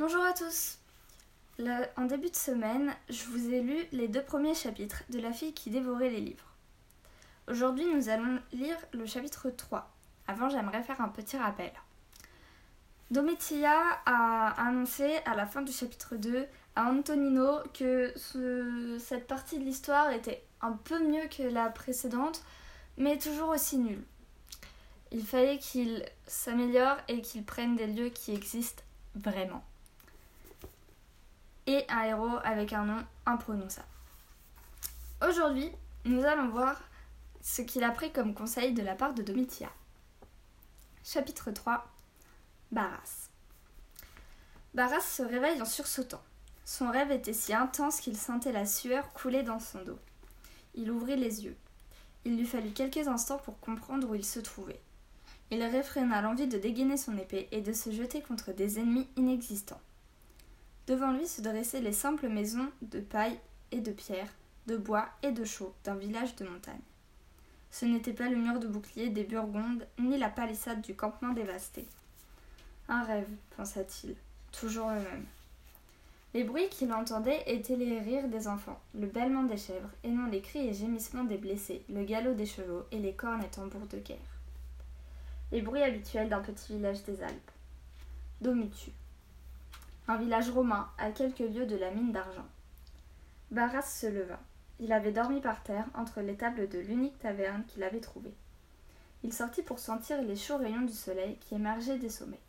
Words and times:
Bonjour 0.00 0.24
à 0.24 0.32
tous. 0.32 0.78
en 1.98 2.06
début 2.06 2.30
de 2.30 2.34
semaine, 2.34 2.94
je 3.10 3.22
vous 3.24 3.52
ai 3.52 3.60
lu 3.60 3.76
les 3.92 4.08
deux 4.08 4.22
premiers 4.22 4.54
chapitres 4.54 5.02
de 5.10 5.20
La 5.20 5.30
fille 5.30 5.52
qui 5.52 5.68
dévorait 5.68 6.08
les 6.08 6.22
livres. 6.22 6.54
Aujourd'hui, 7.48 7.84
nous 7.84 8.08
allons 8.08 8.40
lire 8.52 8.78
le 8.94 9.04
chapitre 9.04 9.50
3. 9.50 9.94
Avant, 10.26 10.48
j'aimerais 10.48 10.82
faire 10.82 11.02
un 11.02 11.10
petit 11.10 11.36
rappel. 11.36 11.70
Domitia 13.10 13.78
a 14.06 14.68
annoncé 14.68 15.18
à 15.26 15.34
la 15.34 15.44
fin 15.44 15.60
du 15.60 15.70
chapitre 15.70 16.16
2 16.16 16.46
à 16.76 16.84
Antonino 16.90 17.58
que 17.74 18.14
cette 18.98 19.26
partie 19.26 19.58
de 19.58 19.64
l'histoire 19.64 20.10
était 20.12 20.42
un 20.62 20.72
peu 20.72 20.98
mieux 20.98 21.28
que 21.28 21.42
la 21.42 21.68
précédente, 21.68 22.42
mais 22.96 23.18
toujours 23.18 23.50
aussi 23.50 23.76
nulle. 23.76 24.04
Il 25.12 25.26
fallait 25.26 25.58
qu'il 25.58 26.06
s'améliore 26.26 26.96
et 27.08 27.20
qu'il 27.20 27.44
prenne 27.44 27.76
des 27.76 27.86
lieux 27.86 28.08
qui 28.08 28.32
existent 28.32 28.82
vraiment 29.14 29.62
un 31.88 32.02
héros 32.04 32.38
avec 32.44 32.72
un 32.72 32.84
nom 32.84 33.04
imprononçable. 33.26 33.86
Aujourd'hui, 35.26 35.70
nous 36.04 36.24
allons 36.24 36.48
voir 36.48 36.80
ce 37.42 37.62
qu'il 37.62 37.84
a 37.84 37.90
pris 37.90 38.12
comme 38.12 38.34
conseil 38.34 38.72
de 38.72 38.82
la 38.82 38.94
part 38.94 39.14
de 39.14 39.22
Domitia. 39.22 39.70
Chapitre 41.04 41.50
3 41.50 41.86
Barras. 42.72 43.28
Barras 44.74 45.00
se 45.00 45.22
réveille 45.22 45.60
en 45.60 45.66
sursautant. 45.66 46.22
Son 46.64 46.90
rêve 46.90 47.10
était 47.10 47.32
si 47.32 47.52
intense 47.52 48.00
qu'il 48.00 48.16
sentait 48.16 48.52
la 48.52 48.66
sueur 48.66 49.12
couler 49.12 49.42
dans 49.42 49.58
son 49.58 49.82
dos. 49.82 49.98
Il 50.74 50.90
ouvrit 50.90 51.16
les 51.16 51.44
yeux. 51.44 51.56
Il 52.24 52.36
lui 52.36 52.46
fallut 52.46 52.72
quelques 52.72 53.08
instants 53.08 53.38
pour 53.38 53.58
comprendre 53.60 54.08
où 54.08 54.14
il 54.14 54.24
se 54.24 54.40
trouvait. 54.40 54.80
Il 55.50 55.62
réfréna 55.64 56.22
l'envie 56.22 56.46
de 56.46 56.58
dégainer 56.58 56.96
son 56.96 57.16
épée 57.18 57.48
et 57.50 57.60
de 57.60 57.72
se 57.72 57.90
jeter 57.90 58.22
contre 58.22 58.52
des 58.52 58.78
ennemis 58.78 59.08
inexistants. 59.16 59.80
Devant 60.86 61.12
lui 61.12 61.26
se 61.26 61.40
dressaient 61.40 61.80
les 61.80 61.92
simples 61.92 62.28
maisons 62.28 62.70
de 62.82 63.00
paille 63.00 63.38
et 63.72 63.80
de 63.80 63.92
pierre, 63.92 64.28
de 64.66 64.76
bois 64.76 65.08
et 65.22 65.32
de 65.32 65.44
chaux 65.44 65.74
d'un 65.84 65.94
village 65.94 66.36
de 66.36 66.44
montagne. 66.44 66.80
Ce 67.70 67.84
n'était 67.84 68.12
pas 68.12 68.28
le 68.28 68.36
mur 68.36 68.58
de 68.58 68.66
bouclier 68.66 69.10
des 69.10 69.24
Burgondes, 69.24 69.86
ni 69.98 70.18
la 70.18 70.28
palissade 70.28 70.82
du 70.82 70.94
campement 70.94 71.32
dévasté. 71.32 71.86
Un 72.88 73.04
rêve, 73.04 73.28
pensa-t-il, 73.56 74.16
toujours 74.50 74.90
le 74.90 75.00
même. 75.00 75.26
Les 76.34 76.44
bruits 76.44 76.68
qu'il 76.68 76.92
entendait 76.92 77.42
étaient 77.46 77.76
les 77.76 78.00
rires 78.00 78.28
des 78.28 78.46
enfants, 78.46 78.80
le 78.94 79.06
bêlement 79.06 79.44
des 79.44 79.56
chèvres, 79.56 79.90
et 80.04 80.10
non 80.10 80.26
les 80.26 80.40
cris 80.40 80.68
et 80.68 80.74
gémissements 80.74 81.24
des 81.24 81.38
blessés, 81.38 81.84
le 81.88 82.04
galop 82.04 82.34
des 82.34 82.46
chevaux 82.46 82.84
et 82.92 82.98
les 82.98 83.14
cornes 83.14 83.42
et 83.42 83.48
tambours 83.48 83.86
de 83.86 83.98
guerre. 83.98 84.18
Les 85.52 85.62
bruits 85.62 85.82
habituels 85.82 86.28
d'un 86.28 86.40
petit 86.40 86.74
village 86.74 87.02
des 87.02 87.22
Alpes. 87.22 87.50
Domutu 88.40 88.90
un 90.10 90.16
village 90.16 90.50
romain 90.50 90.88
à 90.98 91.12
quelques 91.12 91.38
lieues 91.38 91.66
de 91.66 91.76
la 91.76 91.92
mine 91.92 92.10
d'argent. 92.10 92.46
Barras 93.52 93.82
se 93.82 94.08
leva. 94.08 94.40
Il 94.80 94.92
avait 94.92 95.12
dormi 95.12 95.40
par 95.40 95.62
terre 95.62 95.86
entre 95.94 96.20
les 96.20 96.34
tables 96.34 96.68
de 96.68 96.80
l'unique 96.80 97.20
taverne 97.20 97.64
qu'il 97.68 97.84
avait 97.84 98.00
trouvée. 98.00 98.34
Il 99.22 99.32
sortit 99.32 99.62
pour 99.62 99.78
sentir 99.78 100.20
les 100.20 100.34
chauds 100.34 100.56
rayons 100.56 100.82
du 100.82 100.92
soleil 100.92 101.36
qui 101.36 101.54
émergeaient 101.54 101.98
des 101.98 102.08
sommets. 102.08 102.40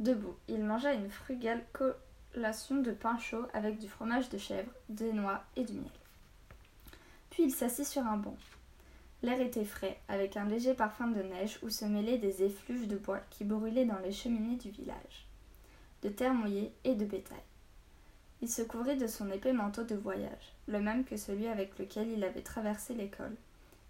Debout, 0.00 0.36
il 0.48 0.62
mangea 0.64 0.92
une 0.92 1.08
frugale 1.08 1.64
collation 1.72 2.76
de 2.82 2.90
pain 2.90 3.16
chaud 3.18 3.46
avec 3.54 3.78
du 3.78 3.88
fromage 3.88 4.28
de 4.28 4.36
chèvre, 4.36 4.70
des 4.90 5.14
noix 5.14 5.44
et 5.56 5.64
du 5.64 5.72
miel. 5.72 5.90
Puis 7.30 7.44
il 7.44 7.52
s'assit 7.52 7.86
sur 7.86 8.06
un 8.06 8.18
banc. 8.18 8.36
L'air 9.22 9.40
était 9.40 9.64
frais, 9.64 9.98
avec 10.08 10.36
un 10.36 10.44
léger 10.44 10.74
parfum 10.74 11.06
de 11.06 11.22
neige 11.22 11.58
où 11.62 11.70
se 11.70 11.86
mêlaient 11.86 12.18
des 12.18 12.42
effluves 12.42 12.86
de 12.86 12.98
bois 12.98 13.20
qui 13.30 13.44
brûlaient 13.44 13.86
dans 13.86 13.98
les 14.00 14.12
cheminées 14.12 14.56
du 14.56 14.68
village 14.68 15.25
de 16.02 16.08
terre 16.08 16.34
mouillée 16.34 16.72
et 16.84 16.94
de 16.94 17.04
bétail. 17.04 17.42
Il 18.42 18.50
se 18.50 18.62
couvrit 18.62 18.96
de 18.96 19.06
son 19.06 19.30
épais 19.30 19.52
manteau 19.52 19.82
de 19.82 19.94
voyage, 19.94 20.54
le 20.68 20.80
même 20.80 21.04
que 21.04 21.16
celui 21.16 21.46
avec 21.46 21.78
lequel 21.78 22.08
il 22.10 22.22
avait 22.22 22.42
traversé 22.42 22.94
l'école. 22.94 23.34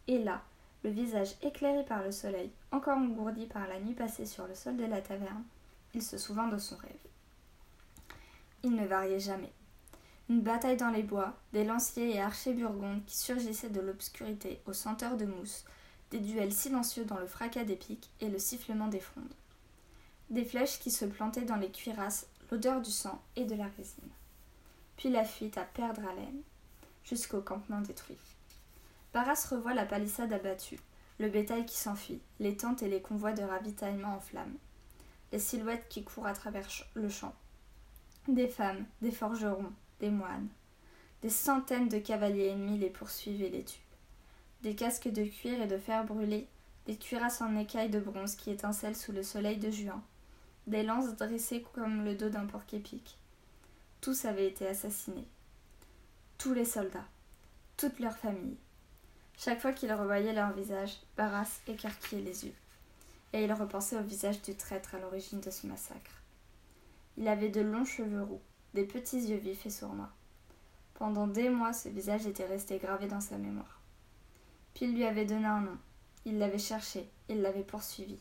Et 0.07 0.23
là, 0.23 0.43
le 0.85 0.91
visage 0.91 1.35
éclairé 1.43 1.85
par 1.85 2.03
le 2.03 2.13
soleil, 2.13 2.51
encore 2.71 2.99
engourdi 2.99 3.47
par 3.47 3.67
la 3.67 3.81
nuit 3.81 3.95
passée 3.95 4.27
sur 4.27 4.47
le 4.47 4.55
sol 4.55 4.77
de 4.77 4.85
la 4.85 5.01
taverne, 5.01 5.45
il 5.95 6.03
se 6.03 6.17
souvint 6.17 6.49
de 6.49 6.59
son 6.59 6.77
rêve. 6.77 6.93
Il 8.63 8.75
ne 8.75 8.87
variait 8.87 9.21
jamais. 9.21 9.53
Une 10.29 10.43
bataille 10.43 10.77
dans 10.77 10.91
les 10.91 11.03
bois, 11.03 11.35
des 11.53 11.65
lanciers 11.65 12.15
et 12.15 12.21
archers 12.21 12.55
burgondes 12.55 13.05
qui 13.05 13.17
surgissaient 13.17 13.71
de 13.71 13.81
l'obscurité 13.81 14.61
aux 14.67 14.73
senteurs 14.73 15.17
de 15.17 15.25
mousse, 15.25 15.65
des 16.11 16.21
duels 16.21 16.53
silencieux 16.53 17.05
dans 17.05 17.19
le 17.19 17.27
fracas 17.27 17.65
des 17.65 17.77
piques 17.77 18.11
et 18.21 18.29
le 18.29 18.39
sifflement 18.39 18.89
des 18.89 19.01
frondes 19.01 19.35
des 20.31 20.45
flèches 20.45 20.79
qui 20.81 20.91
se 20.91 21.05
plantaient 21.05 21.45
dans 21.45 21.57
les 21.57 21.71
cuirasses, 21.71 22.27
l'odeur 22.51 22.81
du 22.81 22.91
sang 22.91 23.23
et 23.37 23.45
de 23.45 23.55
la 23.55 23.69
résine. 23.77 24.11
Puis 24.97 25.09
la 25.09 25.25
fuite 25.25 25.59
à 25.59 25.65
perdre 25.65 26.03
haleine, 26.09 26.43
jusqu'au 27.05 27.41
campement 27.41 27.81
détruit. 27.81 28.19
Barras 29.13 29.47
revoit 29.51 29.75
la 29.75 29.87
palissade 29.87 30.33
abattue, 30.33 30.81
le 31.19 31.29
bétail 31.29 31.65
qui 31.65 31.77
s'enfuit, 31.77 32.21
les 32.41 32.57
tentes 32.57 32.83
et 32.83 32.89
les 32.89 33.01
convois 33.01 33.33
de 33.33 33.43
ravitaillement 33.43 34.17
en 34.17 34.21
flammes, 34.21 34.57
les 35.33 35.39
silhouettes 35.39 35.89
qui 35.89 36.05
courent 36.05 36.27
à 36.27 36.35
travers 36.35 36.69
le 36.95 37.09
champ. 37.09 37.35
Des 38.29 38.49
femmes, 38.49 38.85
des 39.03 39.13
forgerons, 39.13 39.73
des 40.01 40.11
moines. 40.11 40.49
Des 41.23 41.31
centaines 41.31 41.89
de 41.89 41.99
cavaliers 41.99 42.49
ennemis 42.49 42.79
les 42.79 42.91
poursuivent 42.91 43.43
et 43.43 43.51
les 43.51 43.65
tuent. 43.65 43.81
Des 44.63 44.75
casques 44.75 45.09
de 45.09 45.25
cuir 45.25 45.63
et 45.63 45.67
de 45.67 45.79
fer 45.79 46.05
brûlés, 46.05 46.49
des 46.87 46.97
cuirasses 46.97 47.41
en 47.41 47.57
écailles 47.57 47.91
de 47.91 48.01
bronze 48.01 48.35
qui 48.35 48.51
étincellent 48.51 48.97
sous 48.97 49.13
le 49.13 49.23
soleil 49.23 49.59
de 49.59 49.71
juin, 49.71 50.03
des 50.67 50.83
lances 50.83 51.15
dressées 51.15 51.65
comme 51.75 52.05
le 52.05 52.17
dos 52.17 52.29
d'un 52.29 52.47
porc-épic. 52.47 53.17
Tous 54.01 54.25
avaient 54.25 54.49
été 54.49 54.67
assassinés. 54.67 55.29
Tous 56.39 56.55
les 56.55 56.65
soldats, 56.65 57.07
toute 57.77 58.01
leur 58.01 58.17
famille. 58.17 58.57
Chaque 59.39 59.61
fois 59.61 59.73
qu'il 59.73 59.93
revoyait 59.93 60.33
leur 60.33 60.53
visage, 60.53 60.99
Barras 61.17 61.61
écarquillait 61.69 62.23
les 62.23 62.47
yeux, 62.47 62.55
et 63.33 63.45
il 63.45 63.53
repensait 63.53 63.97
au 63.97 64.03
visage 64.03 64.43
du 64.43 64.57
traître 64.57 64.95
à 64.95 64.99
l'origine 64.99 65.41
de 65.41 65.51
ce 65.51 65.67
massacre. 65.67 66.23
Il 67.17 67.29
avait 67.29 67.49
de 67.49 67.61
longs 67.61 67.85
cheveux 67.85 68.23
roux, 68.23 68.43
des 68.75 68.85
petits 68.85 69.21
yeux 69.21 69.39
vifs 69.39 69.67
et 69.67 69.71
sournois. 69.71 70.11
Pendant 70.95 71.29
des 71.29 71.49
mois, 71.49 71.73
ce 71.73 71.89
visage 71.89 72.27
était 72.27 72.47
resté 72.47 72.79
gravé 72.79 73.07
dans 73.07 73.21
sa 73.21 73.39
mémoire. 73.39 73.81
Puis 74.75 74.87
il 74.87 74.95
lui 74.95 75.05
avait 75.05 75.27
donné 75.27 75.47
un 75.47 75.61
nom. 75.61 75.79
Il 76.25 76.39
l'avait 76.39 76.59
cherché, 76.59 77.09
il 77.29 77.41
l'avait 77.41 77.63
poursuivi, 77.63 78.19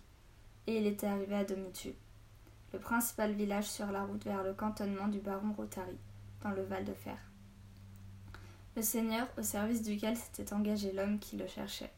et 0.67 0.77
il 0.77 0.85
était 0.85 1.07
arrivé 1.07 1.35
à 1.35 1.43
Domitu 1.43 1.95
le 2.75 2.81
principal 2.81 3.31
village 3.31 3.69
sur 3.69 3.89
la 3.89 4.03
route 4.03 4.25
vers 4.25 4.43
le 4.43 4.53
cantonnement 4.53 5.07
du 5.07 5.19
baron 5.19 5.53
Rotary, 5.53 5.97
dans 6.43 6.49
le 6.49 6.61
Val 6.61 6.83
de 6.83 6.93
Fer. 6.93 7.17
Le 8.75 8.81
seigneur, 8.81 9.29
au 9.37 9.43
service 9.43 9.81
duquel 9.81 10.17
s'était 10.17 10.53
engagé 10.53 10.91
l'homme 10.91 11.17
qui 11.19 11.37
le 11.37 11.47
cherchait. 11.47 11.93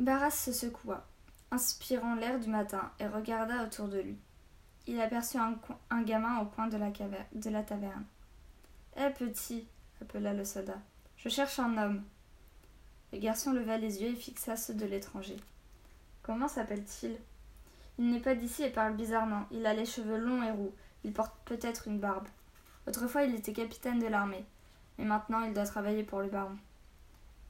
Barras 0.00 0.32
se 0.32 0.50
secoua, 0.50 1.06
inspirant 1.52 2.16
l'air 2.16 2.40
du 2.40 2.48
matin, 2.48 2.90
et 2.98 3.06
regarda 3.06 3.62
autour 3.62 3.86
de 3.86 4.00
lui. 4.00 4.18
Il 4.88 5.00
aperçut 5.00 5.38
un, 5.38 6.02
gamin 6.02 6.40
au 6.40 6.46
coin 6.46 6.66
de 6.66 6.76
la, 6.76 6.90
de 6.90 7.50
la 7.50 7.62
taverne. 7.62 8.04
Hé 8.96 9.10
petit, 9.10 9.68
appela 10.00 10.34
le 10.34 10.44
soldat, 10.44 10.80
je 11.16 11.28
cherche 11.28 11.60
un 11.60 11.78
homme. 11.78 12.02
Le 13.12 13.20
garçon 13.20 13.52
leva 13.52 13.78
les 13.78 14.02
yeux 14.02 14.08
et 14.08 14.16
fixa 14.16 14.56
ceux 14.56 14.74
de 14.74 14.86
l'étranger. 14.86 15.36
Comment 16.24 16.48
s'appelle-t-il? 16.48 17.16
Il 17.98 18.10
n'est 18.10 18.20
pas 18.20 18.34
d'ici 18.34 18.62
et 18.62 18.70
parle 18.70 18.94
bizarrement. 18.94 19.46
Il 19.50 19.66
a 19.66 19.74
les 19.74 19.86
cheveux 19.86 20.18
longs 20.18 20.42
et 20.42 20.50
roux. 20.50 20.74
Il 21.04 21.12
porte 21.12 21.34
peut-être 21.44 21.88
une 21.88 21.98
barbe. 21.98 22.28
Autrefois, 22.86 23.24
il 23.24 23.34
était 23.34 23.52
capitaine 23.52 23.98
de 23.98 24.06
l'armée. 24.06 24.44
Mais 24.98 25.04
maintenant, 25.04 25.42
il 25.42 25.52
doit 25.52 25.64
travailler 25.64 26.02
pour 26.02 26.20
le 26.20 26.28
baron. 26.28 26.56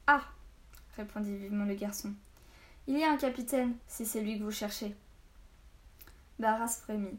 Ah 0.07 0.21
répondit 0.95 1.35
vivement 1.35 1.65
le 1.65 1.73
garçon. 1.73 2.13
Il 2.87 2.97
y 2.97 3.03
a 3.03 3.11
un 3.11 3.17
capitaine, 3.17 3.75
si 3.87 4.05
c'est 4.05 4.21
lui 4.21 4.37
que 4.37 4.43
vous 4.43 4.51
cherchez. 4.51 4.95
Barras 6.37 6.79
frémit. 6.81 7.17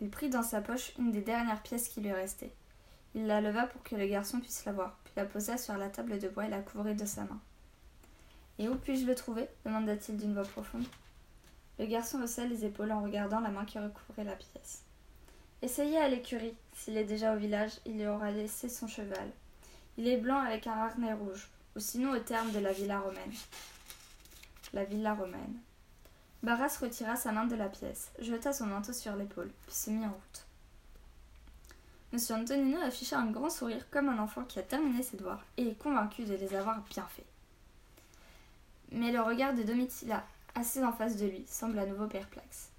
Il 0.00 0.10
prit 0.10 0.28
dans 0.28 0.42
sa 0.42 0.60
poche 0.60 0.92
une 0.98 1.12
des 1.12 1.22
dernières 1.22 1.62
pièces 1.62 1.88
qui 1.88 2.00
lui 2.00 2.12
restait. 2.12 2.52
Il 3.14 3.26
la 3.26 3.40
leva 3.40 3.66
pour 3.66 3.82
que 3.82 3.96
le 3.96 4.06
garçon 4.06 4.40
puisse 4.40 4.64
la 4.66 4.72
voir, 4.72 4.98
puis 5.04 5.14
la 5.16 5.24
posa 5.24 5.56
sur 5.56 5.76
la 5.78 5.88
table 5.88 6.18
de 6.18 6.28
bois 6.28 6.46
et 6.46 6.50
la 6.50 6.60
couvrit 6.60 6.94
de 6.94 7.06
sa 7.06 7.22
main. 7.22 7.40
Et 8.58 8.68
où 8.68 8.74
puis-je 8.74 9.06
le 9.06 9.14
trouver? 9.14 9.48
demanda-t-il 9.64 10.18
d'une 10.18 10.34
voix 10.34 10.42
profonde. 10.42 10.84
Le 11.78 11.86
garçon 11.86 12.22
haussa 12.22 12.46
les 12.46 12.64
épaules 12.64 12.92
en 12.92 13.02
regardant 13.02 13.40
la 13.40 13.50
main 13.50 13.64
qui 13.64 13.78
recouvrait 13.78 14.24
la 14.24 14.36
pièce. 14.36 14.82
Essayez 15.62 15.98
à 15.98 16.08
l'écurie. 16.08 16.54
S'il 16.74 16.96
est 16.96 17.04
déjà 17.04 17.34
au 17.34 17.38
village, 17.38 17.72
il 17.84 18.00
y 18.00 18.06
aura 18.06 18.30
laissé 18.30 18.68
son 18.68 18.86
cheval. 18.86 19.30
Il 19.98 20.06
est 20.06 20.18
blanc 20.18 20.38
avec 20.38 20.66
un 20.66 20.72
harnais 20.72 21.12
rouge, 21.12 21.48
ou 21.74 21.80
sinon 21.80 22.12
au 22.12 22.18
terme 22.18 22.52
de 22.52 22.58
la 22.58 22.72
villa 22.72 23.00
romaine. 23.00 23.32
La 24.72 24.84
villa 24.84 25.14
romaine. 25.14 25.56
Barras 26.42 26.78
retira 26.80 27.16
sa 27.16 27.32
main 27.32 27.46
de 27.46 27.56
la 27.56 27.68
pièce, 27.68 28.10
jeta 28.18 28.52
son 28.52 28.66
manteau 28.66 28.92
sur 28.92 29.16
l'épaule, 29.16 29.50
puis 29.66 29.74
se 29.74 29.90
mit 29.90 30.04
en 30.04 30.10
route. 30.10 30.46
Monsieur 32.12 32.36
Antonino 32.36 32.80
afficha 32.80 33.18
un 33.18 33.30
grand 33.30 33.50
sourire 33.50 33.88
comme 33.90 34.08
un 34.08 34.18
enfant 34.18 34.44
qui 34.44 34.58
a 34.58 34.62
terminé 34.62 35.02
ses 35.02 35.16
devoirs 35.16 35.44
et 35.56 35.68
est 35.68 35.78
convaincu 35.78 36.24
de 36.24 36.34
les 36.34 36.54
avoir 36.54 36.80
bien 36.82 37.06
faits. 37.08 37.26
Mais 38.92 39.10
le 39.10 39.20
regard 39.20 39.54
de 39.54 39.62
Domitilla 39.62 40.24
assise 40.56 40.82
en 40.82 40.92
face 40.92 41.16
de 41.16 41.26
lui, 41.26 41.44
semble 41.46 41.78
à 41.78 41.86
nouveau 41.86 42.06
perplexe. 42.06 42.70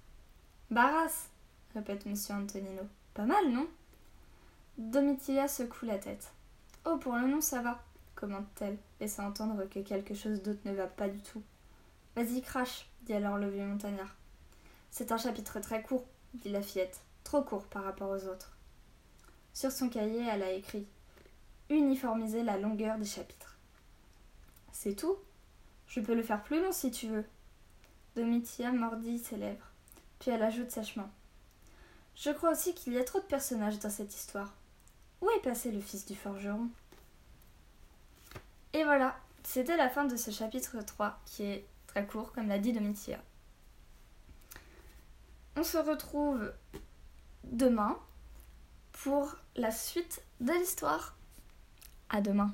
Barras 0.70 1.28
répète 1.74 2.06
monsieur 2.06 2.34
Antonino. 2.34 2.82
Pas 3.14 3.24
mal, 3.24 3.50
non? 3.50 3.66
Domitilla 4.76 5.48
secoue 5.48 5.86
la 5.86 5.98
tête. 5.98 6.32
Oh, 6.84 6.96
pour 6.98 7.14
le 7.14 7.28
nom, 7.28 7.40
ça 7.40 7.62
va, 7.62 7.82
commente-t-elle, 8.16 8.78
laissant 9.00 9.26
entendre 9.26 9.64
que 9.68 9.80
quelque 9.80 10.14
chose 10.14 10.42
d'autre 10.42 10.60
ne 10.64 10.74
va 10.74 10.86
pas 10.86 11.08
du 11.08 11.20
tout. 11.20 11.42
Vas-y, 12.16 12.42
crache, 12.42 12.88
dit 13.02 13.14
alors 13.14 13.38
le 13.38 13.48
vieux 13.48 13.64
montagnard. 13.64 14.14
C'est 14.90 15.12
un 15.12 15.18
chapitre 15.18 15.60
très 15.60 15.82
court, 15.82 16.04
dit 16.34 16.50
la 16.50 16.62
fillette, 16.62 17.00
trop 17.22 17.42
court 17.42 17.64
par 17.66 17.84
rapport 17.84 18.10
aux 18.10 18.26
autres. 18.26 18.56
Sur 19.54 19.70
son 19.70 19.88
cahier, 19.88 20.26
elle 20.28 20.42
a 20.42 20.52
écrit 20.52 20.86
Uniformiser 21.70 22.42
la 22.42 22.58
longueur 22.58 22.98
des 22.98 23.04
chapitres. 23.04 23.56
C'est 24.72 24.94
tout? 24.94 25.16
Je 25.86 26.00
peux 26.00 26.14
le 26.14 26.22
faire 26.22 26.42
plus 26.42 26.62
long 26.62 26.72
si 26.72 26.90
tu 26.90 27.08
veux. 27.08 27.24
Domitia 28.18 28.72
mordit 28.72 29.20
ses 29.20 29.36
lèvres, 29.36 29.70
puis 30.18 30.32
elle 30.32 30.42
ajoute 30.42 30.72
sèchement 30.72 31.08
Je 32.16 32.30
crois 32.30 32.50
aussi 32.50 32.74
qu'il 32.74 32.92
y 32.92 32.98
a 32.98 33.04
trop 33.04 33.20
de 33.20 33.24
personnages 33.24 33.78
dans 33.78 33.90
cette 33.90 34.12
histoire. 34.12 34.52
Où 35.20 35.30
est 35.30 35.42
passé 35.42 35.70
le 35.70 35.80
fils 35.80 36.04
du 36.04 36.16
forgeron? 36.16 36.68
Et 38.72 38.82
voilà, 38.82 39.16
c'était 39.44 39.76
la 39.76 39.88
fin 39.88 40.04
de 40.04 40.16
ce 40.16 40.32
chapitre 40.32 40.82
3 40.82 41.20
qui 41.26 41.44
est 41.44 41.64
très 41.86 42.04
court, 42.04 42.32
comme 42.32 42.48
l'a 42.48 42.58
dit 42.58 42.72
Domitia. 42.72 43.22
On 45.54 45.62
se 45.62 45.78
retrouve 45.78 46.52
demain 47.44 48.00
pour 48.90 49.36
la 49.54 49.70
suite 49.70 50.22
de 50.40 50.52
l'histoire. 50.54 51.14
À 52.08 52.20
demain. 52.20 52.52